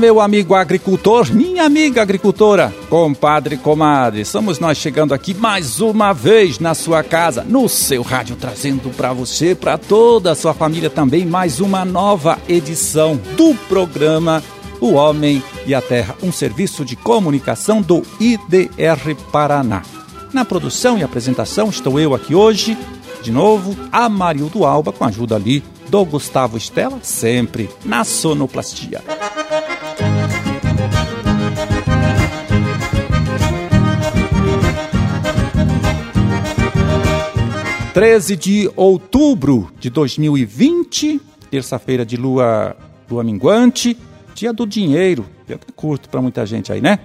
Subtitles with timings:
[0.00, 4.26] Meu amigo agricultor, minha amiga agricultora, compadre, comadre.
[4.26, 9.12] Somos nós chegando aqui mais uma vez na sua casa, no seu rádio, trazendo para
[9.14, 14.42] você, para toda a sua família também, mais uma nova edição do programa
[14.80, 19.82] O Homem e a Terra, um serviço de comunicação do IDR Paraná.
[20.30, 22.76] Na produção e apresentação estou eu aqui hoje,
[23.22, 29.02] de novo, a Marildo Alba, com a ajuda ali do Gustavo Estela, sempre na sonoplastia.
[37.96, 41.18] 13 de outubro de 2020,
[41.50, 42.76] terça-feira de lua,
[43.10, 43.96] lua minguante,
[44.34, 46.98] dia do dinheiro, dia curto para muita gente aí, né?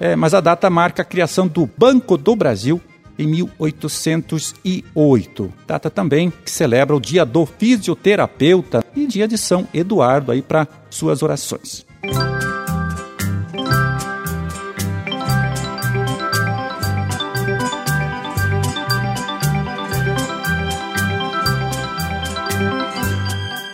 [0.00, 2.80] É, mas a data marca a criação do Banco do Brasil
[3.18, 5.52] em 1808.
[5.66, 10.66] Data também que celebra o dia do fisioterapeuta e dia de São Eduardo aí para
[10.88, 11.84] suas orações.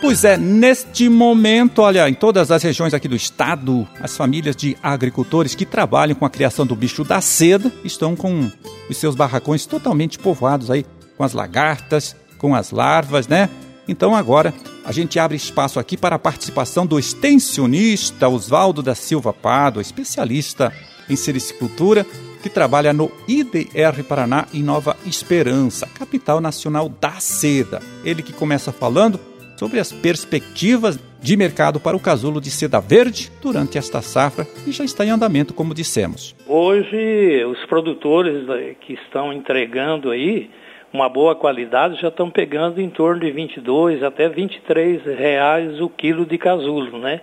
[0.05, 4.77] Pois é, neste momento, olha, em todas as regiões aqui do estado, as famílias de
[4.83, 8.51] agricultores que trabalham com a criação do bicho da seda estão com
[8.87, 10.85] os seus barracões totalmente povoados aí
[11.17, 13.49] com as lagartas, com as larvas, né?
[13.87, 14.53] Então agora
[14.85, 20.71] a gente abre espaço aqui para a participação do extensionista Oswaldo da Silva Pado, especialista
[21.09, 22.05] em sericicultura,
[22.43, 27.81] que trabalha no IDR Paraná em Nova Esperança, capital nacional da seda.
[28.03, 29.19] Ele que começa falando
[29.55, 34.71] sobre as perspectivas de mercado para o casulo de seda verde durante esta safra e
[34.71, 36.35] já está em andamento, como dissemos.
[36.47, 38.45] Hoje, os produtores
[38.81, 40.49] que estão entregando aí
[40.93, 46.25] uma boa qualidade já estão pegando em torno de 22 até 23 reais o quilo
[46.25, 47.21] de casulo, né?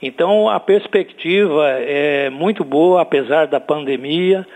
[0.00, 4.46] Então a perspectiva é muito boa, apesar da pandemia,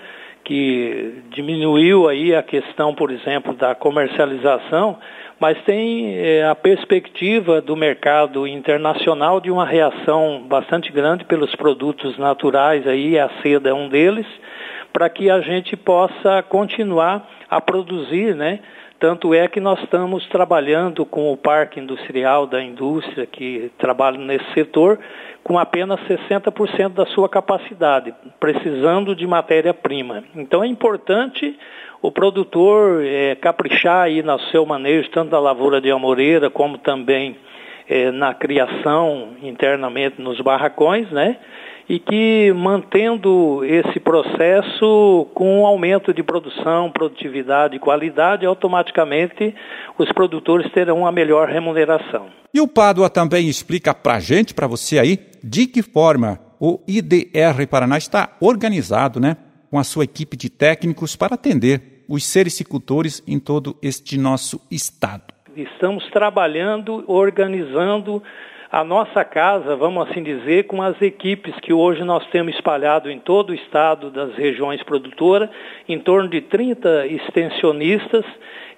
[0.45, 4.99] que diminuiu aí a questão, por exemplo, da comercialização,
[5.39, 12.17] mas tem é, a perspectiva do mercado internacional de uma reação bastante grande pelos produtos
[12.17, 14.27] naturais, aí a seda é um deles,
[14.93, 18.61] para que a gente possa continuar a produzir, né?
[19.03, 24.45] Tanto é que nós estamos trabalhando com o parque industrial da indústria que trabalha nesse
[24.55, 24.97] setor
[25.43, 30.23] com apenas 60% da sua capacidade, precisando de matéria-prima.
[30.37, 31.59] Então é importante
[32.01, 37.37] o produtor é, caprichar aí no seu manejo, tanto da lavoura de amoreira como também
[37.89, 41.39] é, na criação internamente nos barracões, né?
[41.93, 49.55] E que mantendo esse processo com um aumento de produção, produtividade e qualidade, automaticamente
[49.99, 52.29] os produtores terão uma melhor remuneração.
[52.55, 56.81] E o Pádua também explica para a gente, para você aí, de que forma o
[56.89, 59.37] IDR Paraná está organizado, né?
[59.71, 65.25] Com a sua equipe de técnicos para atender os sericicultores em todo este nosso estado?
[65.55, 68.23] Estamos trabalhando, organizando
[68.73, 73.19] a nossa casa, vamos assim dizer, com as equipes que hoje nós temos espalhado em
[73.19, 75.51] todo o estado das regiões produtoras,
[75.87, 78.25] em torno de 30 extensionistas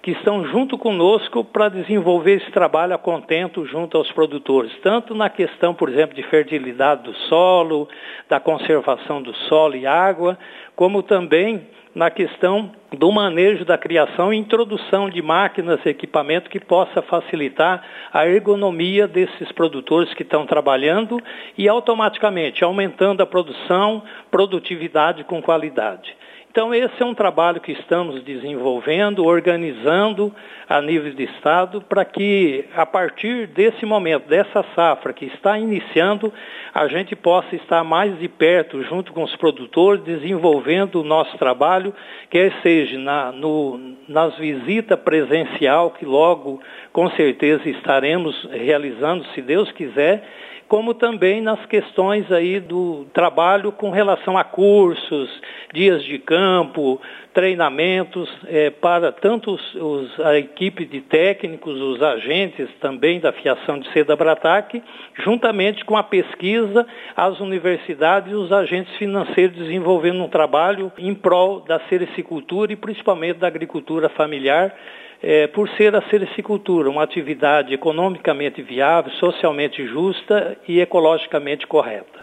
[0.02, 5.30] que estão junto conosco para desenvolver esse trabalho a contento junto aos produtores, tanto na
[5.30, 7.88] questão, por exemplo, de fertilidade do solo,
[8.28, 10.36] da conservação do solo e água,
[10.74, 16.58] como também na questão do manejo da criação e introdução de máquinas e equipamento que
[16.58, 17.82] possa facilitar
[18.12, 21.20] a ergonomia desses produtores que estão trabalhando
[21.56, 26.14] e automaticamente aumentando a produção, produtividade com qualidade.
[26.54, 30.32] Então, esse é um trabalho que estamos desenvolvendo, organizando
[30.68, 36.32] a nível de Estado, para que, a partir desse momento, dessa safra que está iniciando,
[36.72, 41.92] a gente possa estar mais de perto, junto com os produtores, desenvolvendo o nosso trabalho,
[42.30, 46.60] quer seja na, no, nas visitas presencial, que logo,
[46.92, 50.22] com certeza, estaremos realizando, se Deus quiser,
[50.68, 55.30] como também nas questões aí do trabalho com relação a cursos,
[55.74, 57.00] dias de campo,
[57.34, 63.80] treinamentos é, para tanto os, os, a equipe de técnicos, os agentes também da fiação
[63.80, 64.80] de seda Brataque,
[65.24, 66.86] juntamente com a pesquisa,
[67.16, 73.40] as universidades e os agentes financeiros desenvolvendo um trabalho em prol da sericicultura e principalmente
[73.40, 74.72] da agricultura familiar,
[75.20, 82.20] é, por ser a sericicultura uma atividade economicamente viável, socialmente justa e ecologicamente correta.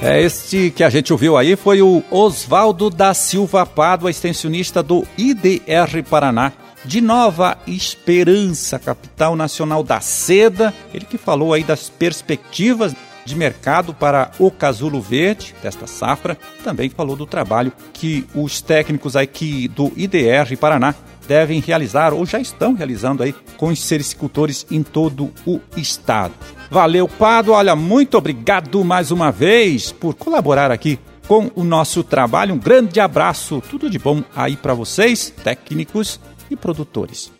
[0.00, 5.04] É, este que a gente ouviu aí foi o Oswaldo da Silva Pado, extensionista do
[5.18, 6.52] IDR Paraná,
[6.84, 10.72] de Nova Esperança, capital nacional da seda.
[10.94, 16.38] Ele que falou aí das perspectivas de mercado para o casulo verde desta safra.
[16.62, 20.94] Também falou do trabalho que os técnicos aqui do IDR Paraná
[21.28, 26.32] devem realizar ou já estão realizando aí com os sericultores em todo o estado.
[26.70, 27.52] Valeu, Pado.
[27.52, 30.98] Olha, muito obrigado mais uma vez por colaborar aqui
[31.28, 32.54] com o nosso trabalho.
[32.54, 36.18] Um grande abraço, tudo de bom aí para vocês, técnicos
[36.50, 37.37] e produtores.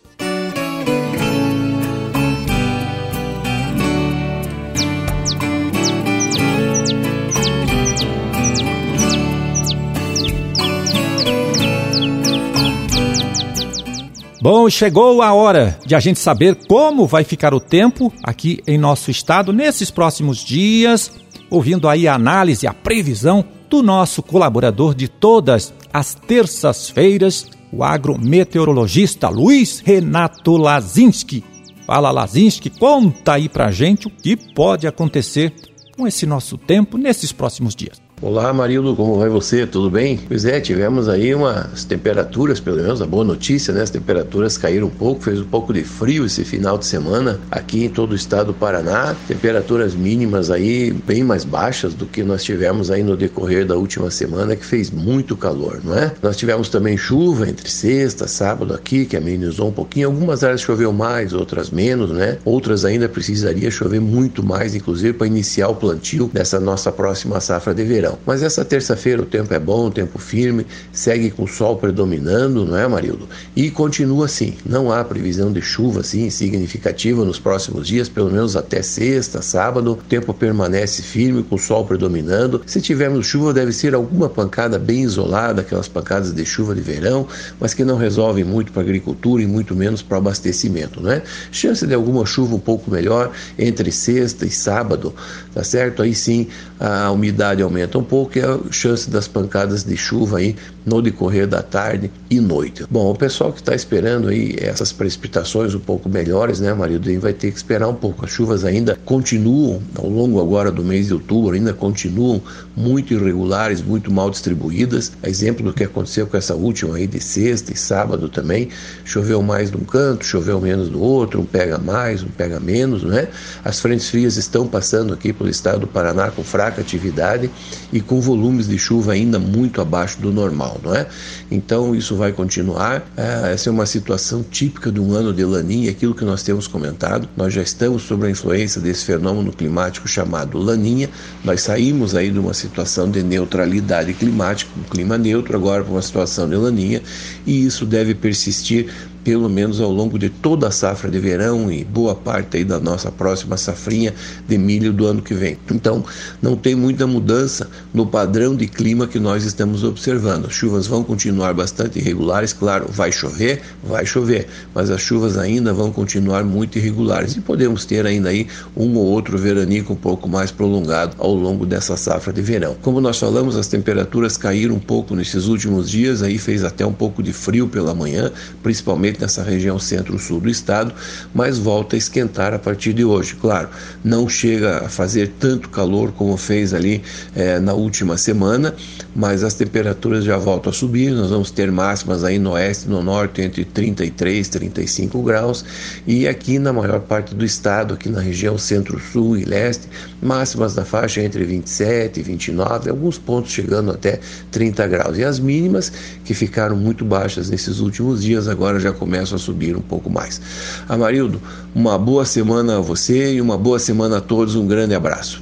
[14.41, 18.77] Bom, chegou a hora de a gente saber como vai ficar o tempo aqui em
[18.77, 21.11] nosso estado nesses próximos dias,
[21.49, 29.27] ouvindo aí a análise, a previsão do nosso colaborador de todas as terças-feiras, o agrometeorologista
[29.27, 31.43] Luiz Renato Lazinski.
[31.85, 35.53] Fala Lazinski, conta aí pra gente o que pode acontecer
[35.97, 38.01] com esse nosso tempo nesses próximos dias.
[38.21, 39.65] Olá, Marildo, como vai você?
[39.65, 40.19] Tudo bem?
[40.27, 43.81] Pois é, tivemos aí umas temperaturas, pelo menos a boa notícia, né?
[43.81, 47.85] As temperaturas caíram um pouco, fez um pouco de frio esse final de semana aqui
[47.85, 49.15] em todo o estado do Paraná.
[49.25, 54.11] Temperaturas mínimas aí bem mais baixas do que nós tivemos aí no decorrer da última
[54.11, 56.11] semana, que fez muito calor, não é?
[56.21, 60.09] Nós tivemos também chuva entre sexta, sábado aqui, que amenizou um pouquinho.
[60.09, 62.37] Algumas áreas choveu mais, outras menos, né?
[62.43, 67.73] Outras ainda precisaria chover muito mais, inclusive para iniciar o plantio dessa nossa próxima safra
[67.73, 68.08] de verão.
[68.25, 72.65] Mas essa terça-feira o tempo é bom, o tempo firme, segue com o sol predominando,
[72.65, 73.27] não é, Marildo?
[73.55, 74.55] E continua assim.
[74.65, 79.91] Não há previsão de chuva assim significativa nos próximos dias, pelo menos até sexta, sábado.
[79.91, 82.61] O tempo permanece firme, com o sol predominando.
[82.65, 87.27] Se tivermos chuva, deve ser alguma pancada bem isolada, aquelas pancadas de chuva de verão,
[87.59, 91.21] mas que não resolvem muito para a agricultura e muito menos para o abastecimento, né?
[91.51, 95.13] Chance de alguma chuva um pouco melhor entre sexta e sábado,
[95.53, 96.01] tá certo?
[96.01, 96.47] Aí sim
[96.79, 100.55] a umidade aumenta um pouco e a chance das pancadas de chuva aí
[100.85, 102.85] no decorrer da tarde e noite.
[102.89, 107.33] Bom, o pessoal que está esperando aí essas precipitações um pouco melhores, né, marido, vai
[107.33, 108.25] ter que esperar um pouco.
[108.25, 112.41] As chuvas ainda continuam ao longo agora do mês de outubro, ainda continuam
[112.75, 115.11] muito irregulares, muito mal distribuídas.
[115.23, 118.69] exemplo do que aconteceu com essa última aí de sexta e sábado também,
[119.03, 123.03] choveu mais de um canto, choveu menos do outro, um pega mais, um pega menos,
[123.03, 123.27] né?
[123.63, 127.49] As frentes frias estão passando aqui pelo estado do Paraná com fraca atividade
[127.91, 131.07] e com volumes de chuva ainda muito abaixo do normal, não é?
[131.49, 133.03] Então isso vai continuar.
[133.17, 136.67] É, essa é uma situação típica de um ano de laninha, aquilo que nós temos
[136.67, 137.27] comentado.
[137.35, 141.09] Nós já estamos sob a influência desse fenômeno climático chamado laninha.
[141.43, 146.01] Nós saímos aí de uma situação de neutralidade climática, um clima neutro, agora para uma
[146.01, 147.01] situação de laninha,
[147.45, 148.87] e isso deve persistir
[149.23, 152.79] pelo menos ao longo de toda a safra de verão e boa parte aí da
[152.79, 154.13] nossa próxima safrinha
[154.47, 155.57] de milho do ano que vem.
[155.71, 156.03] Então,
[156.41, 160.45] não tem muita mudança no padrão de clima que nós estamos observando.
[160.45, 165.73] As chuvas vão continuar bastante irregulares, claro, vai chover, vai chover, mas as chuvas ainda
[165.73, 170.27] vão continuar muito irregulares e podemos ter ainda aí um ou outro veranico um pouco
[170.27, 172.75] mais prolongado ao longo dessa safra de verão.
[172.81, 176.93] Como nós falamos, as temperaturas caíram um pouco nesses últimos dias, aí fez até um
[176.93, 180.93] pouco de frio pela manhã, principalmente principalmente nessa região centro-sul do estado,
[181.33, 183.35] mas volta a esquentar a partir de hoje.
[183.35, 183.69] Claro,
[184.03, 187.01] não chega a fazer tanto calor como fez ali
[187.35, 188.75] é, na última semana,
[189.15, 191.11] mas as temperaturas já voltam a subir.
[191.11, 195.65] Nós vamos ter máximas aí no oeste e no norte entre 33 e 35 graus,
[196.05, 199.87] e aqui na maior parte do estado, aqui na região centro-sul e leste,
[200.21, 204.19] máximas da faixa entre 27 e 29, alguns pontos chegando até
[204.51, 205.17] 30 graus.
[205.17, 205.91] E as mínimas,
[206.23, 210.39] que ficaram muito baixas nesses últimos dias, agora já começam a subir um pouco mais.
[210.87, 211.41] Amarildo,
[211.73, 214.55] uma boa semana a você e uma boa semana a todos.
[214.55, 215.41] Um grande abraço.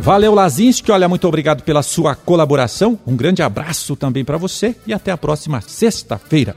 [0.00, 0.90] Valeu, Lazinski.
[0.90, 2.98] Olha, muito obrigado pela sua colaboração.
[3.06, 6.56] Um grande abraço também para você e até a próxima sexta-feira.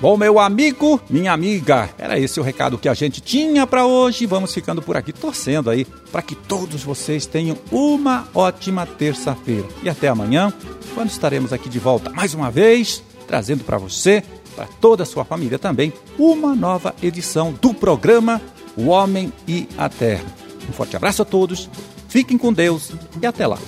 [0.00, 4.24] Bom, meu amigo, minha amiga, era esse o recado que a gente tinha para hoje.
[4.24, 9.68] Vamos ficando por aqui torcendo aí para que todos vocês tenham uma ótima terça-feira.
[9.82, 10.50] E até amanhã,
[10.94, 14.24] quando estaremos aqui de volta mais uma vez, trazendo para você,
[14.56, 18.40] para toda a sua família também, uma nova edição do programa
[18.78, 20.24] O Homem e a Terra.
[20.66, 21.68] Um forte abraço a todos,
[22.08, 22.90] fiquem com Deus
[23.20, 23.58] e até lá.